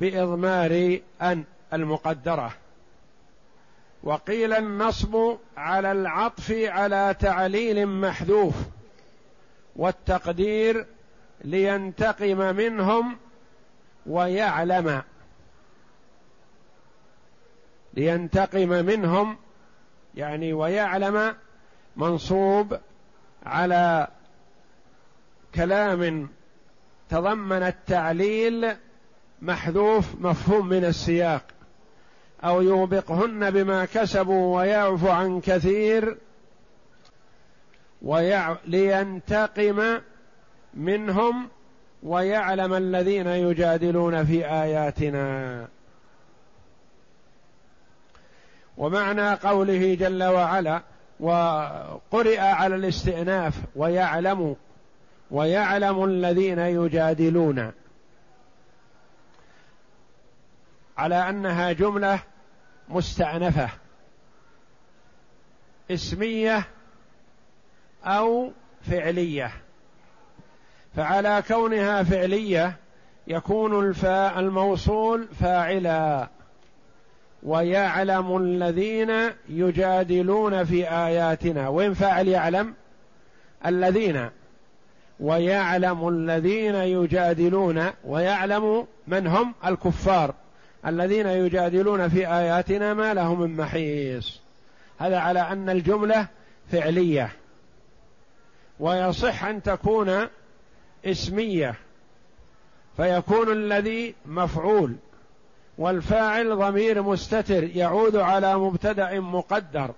بإضمار 0.00 0.98
أن 1.22 1.44
المقدرة. 1.72 2.52
وقيل 4.02 4.52
النصب 4.52 5.36
على 5.56 5.92
العطف 5.92 6.52
على 6.52 7.16
تعليل 7.20 7.86
محذوف 7.86 8.54
والتقدير 9.76 10.86
لينتقم 11.44 12.56
منهم 12.56 13.16
ويعلم 14.06 15.02
لينتقم 17.94 18.68
منهم 18.68 19.36
يعني 20.14 20.52
ويعلم 20.52 21.34
منصوب 21.96 22.78
على 23.46 24.08
كلام 25.54 26.28
تضمن 27.08 27.62
التعليل 27.62 28.76
محذوف 29.42 30.14
مفهوم 30.20 30.68
من 30.68 30.84
السياق. 30.84 31.44
أو 32.44 32.62
يوبقهن 32.62 33.50
بما 33.50 33.84
كسبوا 33.84 34.56
ويعفو 34.58 35.08
عن 35.08 35.40
كثير. 35.40 36.16
لينتقم 38.66 40.00
منهم 40.74 41.48
ويعلم 42.02 42.74
الذين 42.74 43.26
يجادلون 43.26 44.24
في 44.24 44.46
آياتنا 44.46 45.68
ومعنى 48.78 49.34
قوله 49.34 49.94
جل 49.94 50.24
وعلا 50.24 50.82
وقرئ 51.20 52.38
على 52.38 52.74
الاستئناف 52.74 53.54
ويعلم 53.76 54.56
ويعلم 55.30 56.04
الذين 56.04 56.58
يجادلون 56.58 57.72
على 60.98 61.28
أنها 61.28 61.72
جملة 61.72 62.18
مستأنفة. 62.88 63.68
اسمية 65.90 66.64
أو 68.04 68.52
فعلية. 68.90 69.50
فعلى 70.96 71.42
كونها 71.48 72.02
فعلية 72.02 72.76
يكون 73.26 73.88
الفاء 73.88 74.38
الموصول 74.38 75.28
فاعلا. 75.40 76.28
ويعلم 77.42 78.36
الذين 78.36 79.30
يجادلون 79.48 80.64
في 80.64 80.90
آياتنا. 80.90 81.68
وين 81.68 81.94
فاعل 81.94 82.28
يعلم؟ 82.28 82.74
الذين. 83.66 84.30
ويعلم 85.20 86.08
الذين 86.08 86.74
يجادلون. 86.74 87.90
ويعلم 88.04 88.86
من 89.06 89.26
هم؟ 89.26 89.54
الكفار. 89.66 90.34
الذين 90.86 91.26
يجادلون 91.26 92.08
في 92.08 92.28
آياتنا 92.28 92.94
ما 92.94 93.14
لهم 93.14 93.40
من 93.40 93.56
محيص. 93.56 94.40
هذا 94.98 95.18
على 95.18 95.40
أن 95.40 95.70
الجملة 95.70 96.26
فعلية. 96.72 97.32
ويصح 98.80 99.44
أن 99.44 99.62
تكون 99.62 100.26
اسمية. 101.04 101.74
فيكون 102.96 103.52
الذي 103.52 104.14
مفعول 104.26 104.96
والفاعل 105.78 106.56
ضمير 106.56 107.02
مستتر 107.02 107.64
يعود 107.64 108.16
على 108.16 108.56
مبتدأ 108.56 109.20
مقدر. 109.20 109.90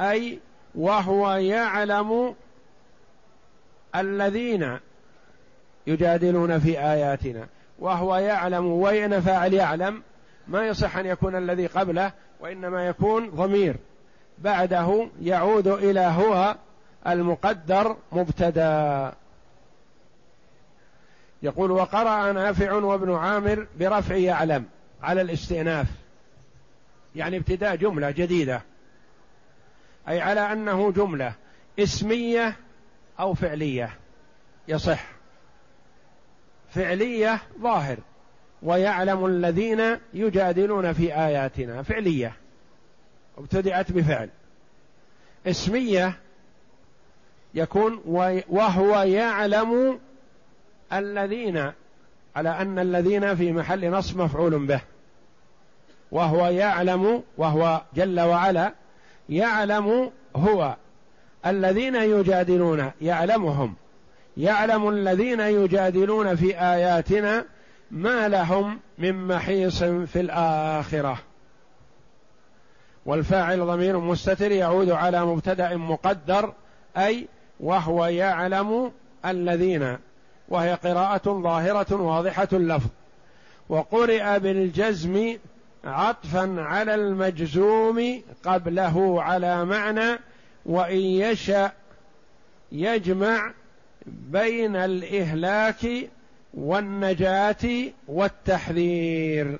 أي 0.00 0.38
وهو 0.74 1.32
يعلم 1.32 2.34
الذين 3.96 4.78
يجادلون 5.86 6.58
في 6.58 6.78
آياتنا. 6.78 7.46
وهو 7.82 8.16
يعلم 8.16 8.66
وين 8.66 9.20
فاعل 9.20 9.54
يعلم 9.54 10.02
ما 10.48 10.66
يصح 10.66 10.96
أن 10.96 11.06
يكون 11.06 11.36
الذي 11.36 11.66
قبله 11.66 12.12
وإنما 12.40 12.86
يكون 12.86 13.30
ضمير. 13.30 13.76
بعده 14.38 15.08
يعود 15.22 15.66
إلى 15.66 16.00
هو 16.00 16.56
المقدر 17.06 17.96
مبتدا. 18.12 19.12
يقول 21.42 21.70
وقرأ 21.70 22.32
نافع 22.32 22.72
وابن 22.72 23.14
عامر 23.14 23.66
برفع 23.78 24.14
يعلم 24.14 24.64
على 25.02 25.20
الاستئناف. 25.20 25.86
يعني 27.14 27.36
ابتداء 27.36 27.76
جملة 27.76 28.10
جديدة. 28.10 28.62
أي 30.08 30.20
على 30.20 30.40
أنه 30.40 30.92
جملة 30.92 31.34
اسمية 31.78 32.56
أو 33.20 33.34
فعلية. 33.34 33.90
يصح. 34.68 35.21
فعلية 36.74 37.40
ظاهر 37.60 37.98
ويعلم 38.62 39.26
الذين 39.26 39.98
يجادلون 40.14 40.92
في 40.92 41.16
آياتنا. 41.16 41.82
فعلية 41.82 42.36
ابتدأت 43.38 43.92
بفعل. 43.92 44.30
اسمية 45.46 46.16
يكون 47.54 48.00
وهو 48.48 49.02
يعلم 49.02 50.00
الذين 50.92 51.72
على 52.36 52.50
أن 52.50 52.78
الذين 52.78 53.36
في 53.36 53.52
محل 53.52 53.90
نصب 53.90 54.20
مفعول 54.20 54.66
به. 54.66 54.80
وهو 56.12 56.46
يعلم 56.46 57.22
وهو 57.38 57.82
جل 57.94 58.20
وعلا 58.20 58.74
يعلم 59.28 60.10
هو. 60.36 60.76
الذين 61.46 61.94
يجادلون 61.94 62.90
يعلمهم. 63.00 63.74
يعلم 64.36 64.88
الذين 64.88 65.40
يجادلون 65.40 66.36
في 66.36 66.60
آياتنا 66.60 67.44
ما 67.90 68.28
لهم 68.28 68.80
من 68.98 69.26
محيص 69.26 69.84
في 69.84 70.20
الآخرة. 70.20 71.18
والفاعل 73.06 73.66
ضمير 73.66 73.98
مستتر 73.98 74.50
يعود 74.50 74.90
على 74.90 75.24
مبتدأ 75.24 75.76
مقدر 75.76 76.52
أي 76.96 77.28
وهو 77.60 78.06
يعلم 78.06 78.92
الذين 79.26 79.98
وهي 80.48 80.74
قراءة 80.74 81.42
ظاهرة 81.42 82.02
واضحة 82.02 82.48
اللفظ. 82.52 82.90
وقرئ 83.68 84.38
بالجزم 84.38 85.36
عطفا 85.84 86.54
على 86.58 86.94
المجزوم 86.94 88.22
قبله 88.44 89.22
على 89.22 89.64
معنى 89.64 90.18
وإن 90.66 90.96
يشأ 90.98 91.72
يجمع 92.72 93.52
بين 94.06 94.76
الإهلاك 94.76 96.10
والنجاة 96.54 97.92
والتحذير. 98.08 99.58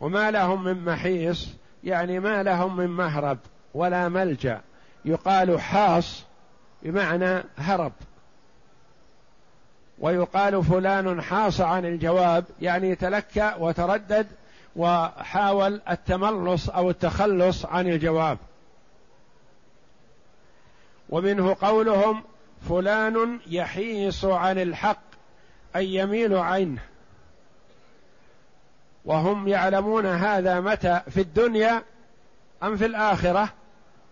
وما 0.00 0.30
لهم 0.30 0.64
من 0.64 0.84
محيص 0.84 1.48
يعني 1.84 2.20
ما 2.20 2.42
لهم 2.42 2.76
من 2.76 2.86
مهرب 2.86 3.38
ولا 3.74 4.08
ملجأ. 4.08 4.60
يقال 5.04 5.60
حاص 5.60 6.24
بمعنى 6.82 7.44
هرب. 7.56 7.92
ويقال 9.98 10.64
فلان 10.64 11.22
حاص 11.22 11.60
عن 11.60 11.84
الجواب 11.84 12.44
يعني 12.60 12.94
تلكأ 12.94 13.54
وتردد 13.54 14.26
وحاول 14.76 15.80
التملص 15.90 16.70
أو 16.70 16.90
التخلص 16.90 17.66
عن 17.66 17.86
الجواب. 17.86 18.38
ومنه 21.10 21.56
قولهم 21.60 22.22
فلان 22.68 23.40
يحيص 23.46 24.24
عن 24.24 24.58
الحق 24.58 25.02
أي 25.76 25.94
يميل 25.94 26.34
عنه. 26.34 26.82
وهم 29.04 29.48
يعلمون 29.48 30.06
هذا 30.06 30.60
متى 30.60 31.00
في 31.10 31.20
الدنيا 31.20 31.82
أم 32.62 32.76
في 32.76 32.86
الآخرة؟ 32.86 33.48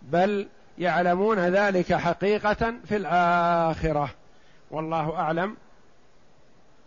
بل 0.02 0.48
يعلمون 0.78 1.38
ذلك 1.38 1.94
حقيقة 1.94 2.74
في 2.84 2.96
الآخرة. 2.96 4.10
والله 4.70 5.16
أعلم. 5.16 5.56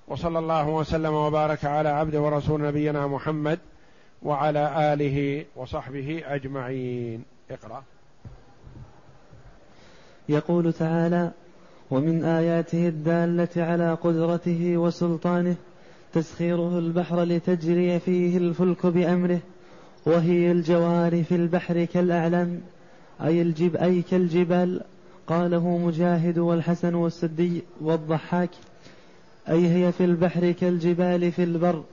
وصلى 0.08 0.40
الله 0.40 0.68
وسلم 0.68 1.14
وبارك 1.14 1.66
على 1.66 1.90
عبده 1.90 2.22
ورسول 2.22 2.62
نبينا 2.62 3.08
محمد 3.08 3.60
وعلى 4.22 4.94
آله 4.94 5.46
وصحبه 5.56 6.24
أجمعين. 6.26 7.24
اقرأ. 7.52 7.84
يقول 10.30 10.74
تعالى 10.74 11.32
ومن 11.92 12.24
آياته 12.24 12.88
الدالة 12.88 13.50
على 13.58 13.94
قدرته 13.94 14.78
وسلطانه 14.78 15.56
تسخيره 16.14 16.80
البحر 16.80 17.24
لتجري 17.24 18.00
فيه 18.00 18.38
الفلك 18.38 18.86
بأمره 18.86 19.40
وهي 20.06 20.52
الجوار 20.52 21.24
في 21.24 21.36
البحر 21.36 21.86
كالأعلام 21.86 22.62
أي 23.24 23.42
الجب 23.42 23.76
أي 23.76 24.02
كالجبال. 24.02 24.82
قاله 25.28 25.78
مجاهد 25.78 26.38
والحسن 26.38 26.96
والسدي 26.96 27.62
والضحاك 27.82 28.50
أي 29.50 29.68
هي 29.68 29.92
في 29.92 30.06
البحر 30.06 30.52
كالجبال 30.52 31.32
في 31.32 31.44
البر. 31.44 31.84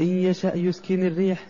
إن 0.00 0.04
يشأ 0.04 0.54
يسكن 0.54 1.06
الريح 1.06 1.46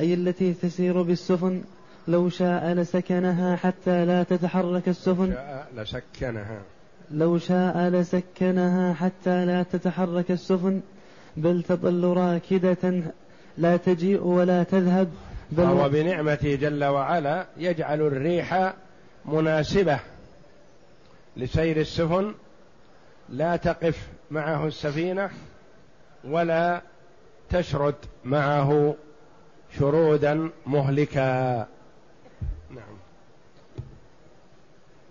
أي 0.00 0.14
التي 0.14 0.52
تسير 0.52 1.02
بالسفن 1.02 1.62
لو 2.08 2.28
شاء 2.28 2.72
لسكنها 2.72 3.56
حتى 3.56 4.04
لا 4.04 4.22
تتحرك 4.22 4.88
السفن. 4.88 5.32
شاء 5.32 5.68
لسكنها. 5.76 6.62
لو 7.10 7.38
شاء 7.38 7.88
لسكنها 7.88 8.94
حتى 8.94 9.44
لا 9.44 9.62
تتحرك 9.62 10.30
السفن. 10.30 10.80
بل 11.36 11.62
تظل 11.62 12.04
راكدة 12.04 13.02
لا 13.58 13.76
تجيء 13.76 14.22
ولا 14.22 14.62
تذهب. 14.62 15.08
بل 15.50 15.64
فهو 15.64 15.88
بنعمته 15.88 16.54
جل 16.54 16.84
وعلا 16.84 17.46
يجعل 17.56 18.00
الريح 18.00 18.74
مناسبة 19.24 19.98
لسير 21.36 21.80
السفن. 21.80 22.34
لا 23.28 23.56
تقف 23.56 24.08
معه 24.30 24.66
السفينة 24.66 25.30
ولا 26.24 26.82
تشرد 27.50 27.94
معه 28.24 28.94
شرودا 29.78 30.50
مهلكا 30.66 31.66
نعم 32.70 32.96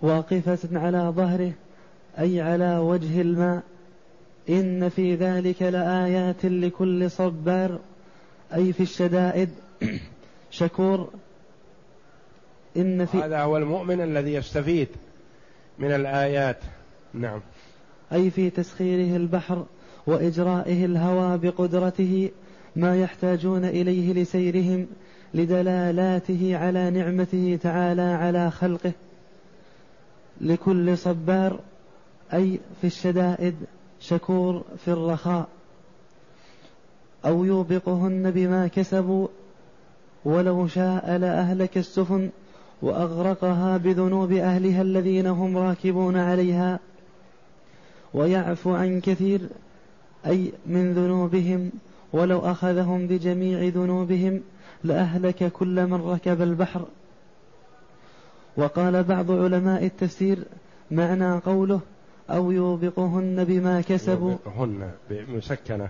واقفة 0.03 0.79
على 0.79 1.13
ظهره 1.15 1.51
أي 2.19 2.41
على 2.41 2.77
وجه 2.77 3.21
الماء. 3.21 3.63
إن 4.49 4.89
في 4.89 5.15
ذلك 5.15 5.61
لآيات 5.61 6.45
لكل 6.45 7.11
صبار 7.11 7.79
أي 8.53 8.73
في 8.73 8.83
الشدائد. 8.83 9.49
شكور. 10.51 11.09
إن 12.77 13.05
في 13.05 13.17
هذا 13.17 13.41
هو 13.41 13.57
المؤمن 13.57 14.01
الذي 14.01 14.33
يستفيد 14.33 14.87
من 15.79 15.91
الآيات. 15.91 16.59
نعم. 17.13 17.41
أي 18.13 18.29
في 18.29 18.49
تسخيره 18.49 19.17
البحر 19.17 19.65
وإجرائه 20.07 20.85
الهوى 20.85 21.37
بقدرته 21.37 22.31
ما 22.75 23.01
يحتاجون 23.01 23.65
إليه 23.65 24.13
لسيرهم 24.13 24.87
لدلالاته 25.33 26.57
على 26.57 26.89
نعمته 26.89 27.59
تعالى 27.61 28.01
على 28.01 28.51
خلقه. 28.51 28.91
لكل 30.43 30.97
صبار 30.97 31.59
أي 32.33 32.59
في 32.81 32.87
الشدائد 32.87 33.55
شكور 33.99 34.63
في 34.85 34.87
الرخاء. 34.87 35.47
أو 37.25 37.43
يوبقهن 37.43 38.31
بما 38.31 38.67
كسبوا 38.67 39.27
ولو 40.25 40.67
شاء 40.67 41.17
لأهلك 41.17 41.77
السفن 41.77 42.29
وأغرقها 42.81 43.77
بذنوب 43.77 44.31
أهلها 44.31 44.81
الذين 44.81 45.27
هم 45.27 45.57
راكبون 45.57 46.17
عليها. 46.17 46.79
ويعفو 48.13 48.75
عن 48.75 49.01
كثير 49.01 49.41
أي 50.25 50.51
من 50.65 50.93
ذنوبهم 50.93 51.71
ولو 52.13 52.39
أخذهم 52.39 53.07
بجميع 53.07 53.67
ذنوبهم 53.67 54.41
لأهلك 54.83 55.51
كل 55.51 55.87
من 55.87 56.01
ركب 56.01 56.41
البحر. 56.41 56.85
وقال 58.57 59.03
بعض 59.03 59.31
علماء 59.31 59.85
التفسير 59.85 60.37
معنى 60.91 61.33
قوله 61.33 61.79
أو 62.29 62.51
يوبقهن 62.51 63.43
بما 63.43 63.81
كسبوا. 63.81 64.31
يوبقهن 64.31 64.91
بمسكنة. 65.09 65.89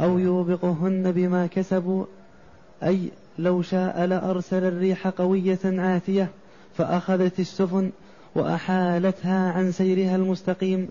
أو 0.00 0.18
يوبقهن 0.18 1.12
بما 1.12 1.46
كسبوا. 1.46 2.04
أي 2.82 3.10
لو 3.38 3.62
شاء 3.62 4.04
لأرسل 4.04 4.64
الريح 4.64 5.08
قوية 5.08 5.58
عاتية 5.64 6.28
فأخذت 6.76 7.40
السفن 7.40 7.90
وأحالتها 8.34 9.52
عن 9.52 9.72
سيرها 9.72 10.16
المستقيم 10.16 10.88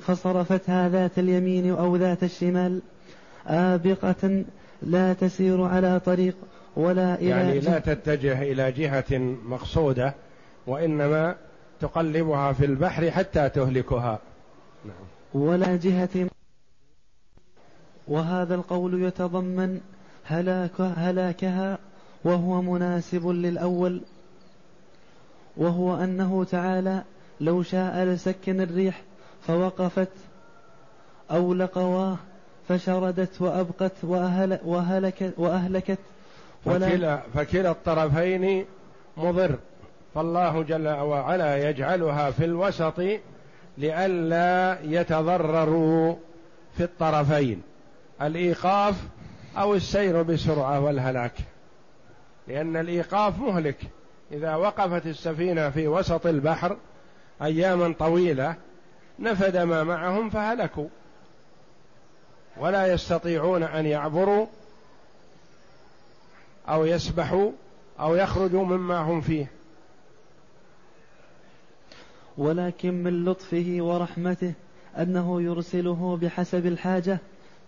فصرفتها 0.00 0.88
ذات 0.88 1.18
اليمين 1.18 1.70
أو 1.70 1.96
ذات 1.96 2.24
الشمال. 2.24 2.80
آبقة 3.46 4.44
لا 4.82 5.12
تسير 5.12 5.62
على 5.62 6.00
طريق 6.00 6.36
ولا 6.76 7.14
إلى 7.14 7.28
يعني 7.28 7.60
لا 7.60 7.78
تتجه 7.78 8.42
إلى 8.42 8.72
جهة 8.72 9.18
مقصودة 9.44 10.14
وإنما 10.66 11.36
تقلبها 11.80 12.52
في 12.52 12.64
البحر 12.64 13.10
حتى 13.10 13.48
تهلكها. 13.48 14.18
نعم. 14.84 15.42
ولا 15.42 15.76
جهة. 15.76 16.28
وهذا 18.08 18.54
القول 18.54 19.02
يتضمن 19.02 19.80
هلاك 20.24 20.80
هلاكها 20.80 21.78
وهو 22.24 22.62
مناسب 22.62 23.28
للأول 23.28 24.00
وهو 25.56 25.96
أنه 25.96 26.44
تعالى 26.44 27.02
لو 27.40 27.62
شاء 27.62 28.04
لسكن 28.04 28.60
الريح 28.60 29.02
فوقفت 29.46 30.08
أو 31.30 31.54
لقواه 31.54 32.16
فشردت 32.68 33.42
وأبقت 33.42 33.92
وأهل 34.02 34.58
وهلكت 34.64 35.34
وأهلكت 35.36 35.98
فكلا, 36.64 37.20
فكلا 37.34 37.70
الطرفين 37.70 38.66
مضر. 39.16 39.58
فالله 40.14 40.62
جل 40.62 40.88
وعلا 40.88 41.70
يجعلها 41.70 42.30
في 42.30 42.44
الوسط 42.44 43.02
لئلا 43.78 44.78
يتضرروا 44.82 46.16
في 46.76 46.82
الطرفين. 46.82 47.62
الإيقاف 48.22 48.94
أو 49.58 49.74
السير 49.74 50.22
بسرعة 50.22 50.80
والهلاك. 50.80 51.34
لأن 52.48 52.76
الإيقاف 52.76 53.38
مهلك. 53.38 53.76
إذا 54.32 54.54
وقفت 54.54 55.06
السفينة 55.06 55.70
في 55.70 55.88
وسط 55.88 56.26
البحر 56.26 56.76
أياما 57.42 57.94
طويلة 57.98 58.54
نفد 59.18 59.56
ما 59.56 59.84
معهم 59.84 60.30
فهلكوا. 60.30 60.88
ولا 62.56 62.92
يستطيعون 62.92 63.62
أن 63.62 63.86
يعبروا 63.86 64.46
أو 66.68 66.84
يسبحوا 66.84 67.50
أو 68.00 68.14
يخرجوا 68.14 68.64
مما 68.64 68.98
هم 68.98 69.20
فيه. 69.20 69.50
ولكن 72.38 73.02
من 73.02 73.24
لطفه 73.24 73.76
ورحمته 73.80 74.52
أنه 74.98 75.42
يرسله 75.42 76.18
بحسب 76.22 76.66
الحاجة 76.66 77.18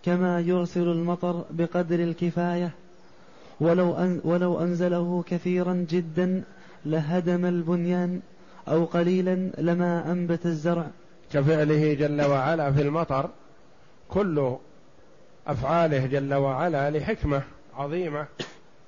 كما 0.03 0.41
يرسل 0.41 0.89
المطر 0.89 1.45
بقدر 1.51 2.01
الكفاية. 2.01 2.71
ولو, 3.61 3.95
أن 3.95 4.21
ولو 4.25 4.61
أنزله 4.61 5.25
كثيرا 5.27 5.87
جدا 5.91 6.43
لهدم 6.87 7.45
البنيان 7.45 8.21
أو 8.69 8.85
قليلا 8.85 9.51
لما 9.59 10.13
أنبت 10.13 10.47
الزرع. 10.47 10.87
كفعله 11.33 11.95
جل 11.95 12.23
وعلا 12.23 12.73
في 12.73 12.83
المطر 12.83 13.31
كل 14.09 14.57
أفعاله 15.47 16.07
جل 16.07 16.35
وعلا 16.35 16.91
لحكمة 16.91 17.43
عظيمة. 17.77 18.27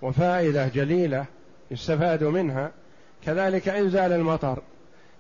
وفائدة 0.04 0.68
جليلة 0.68 1.24
يستفاد 1.70 2.24
منها. 2.24 2.70
كذلك 3.26 3.68
إنزال 3.68 4.12
المطر. 4.12 4.62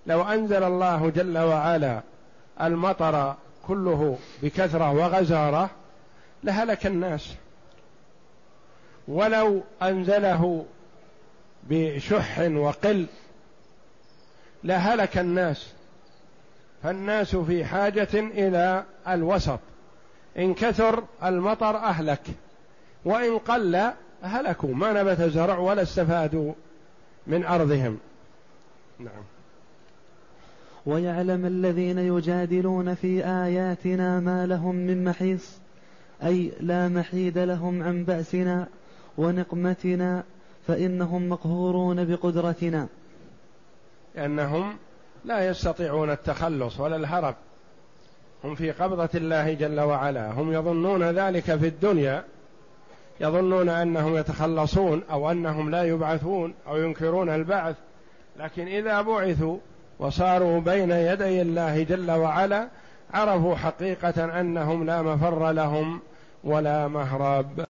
لو 0.06 0.22
أنزل 0.22 0.62
الله 0.64 1.10
جل 1.10 1.38
وعلا 1.38 2.00
المطر 2.60 3.34
كله 3.66 4.18
بكثرة 4.42 4.92
وغزارة 4.92 5.70
لهلك 6.44 6.86
الناس. 6.86 7.34
ولو 9.08 9.62
أنزله 9.82 10.66
بشح 11.62 12.38
وقل 12.38 13.06
لهلك 14.64 15.18
الناس. 15.18 15.68
فالناس 16.82 17.36
في 17.36 17.64
حاجة 17.64 18.08
إلى 18.14 18.84
الوسط. 19.08 19.60
إن 20.38 20.54
كثر 20.54 21.04
المطر 21.24 21.76
أهلك. 21.76 22.22
وإن 23.04 23.38
قل 23.38 23.92
هلكوا 24.24 24.74
ما 24.74 25.02
نبت 25.02 25.22
زرع 25.22 25.58
ولا 25.58 25.82
استفادوا 25.82 26.52
من 27.26 27.44
أرضهم. 27.44 27.98
نعم. 28.98 29.22
ويعلم 30.86 31.46
الذين 31.46 31.98
يجادلون 31.98 32.94
في 32.94 33.26
آياتنا 33.26 34.20
ما 34.20 34.46
لهم 34.46 34.74
من 34.74 35.04
محيص 35.04 35.58
أي 36.24 36.52
لا 36.60 36.88
محيد 36.88 37.38
لهم 37.38 37.82
عن 37.82 38.04
بأسنا 38.04 38.66
ونقمتنا 39.18 40.24
فإنهم 40.66 41.28
مقهورون 41.28 42.04
بقدرتنا. 42.04 42.86
لأنهم 44.14 44.76
لا 45.24 45.48
يستطيعون 45.48 46.10
التخلص 46.10 46.80
ولا 46.80 46.96
الهرب. 46.96 47.34
هم 48.44 48.54
في 48.54 48.70
قبضة 48.70 49.08
الله 49.14 49.52
جل 49.54 49.80
وعلا. 49.80 50.30
هم 50.32 50.52
يظنون 50.52 51.02
ذلك 51.02 51.56
في 51.56 51.66
الدنيا 51.66 52.24
يظنون 53.20 53.68
أنهم 53.68 54.16
يتخلصون 54.16 55.02
أو 55.10 55.30
أنهم 55.30 55.70
لا 55.70 55.84
يبعثون 55.84 56.54
أو 56.68 56.76
ينكرون 56.76 57.30
البعث. 57.30 57.76
لكن 58.38 58.66
إذا 58.66 59.00
بعثوا 59.00 59.58
وصاروا 59.98 60.60
بين 60.60 60.90
يدي 60.90 61.42
الله 61.42 61.82
جل 61.82 62.10
وعلا 62.10 62.68
عرفوا 63.14 63.54
حقيقة 63.54 64.40
أنهم 64.40 64.84
لا 64.84 65.02
مفر 65.02 65.52
لهم 65.52 66.00
ولا 66.44 66.88
مهرب. 66.88 67.60